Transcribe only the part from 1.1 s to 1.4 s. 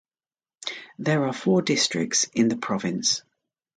are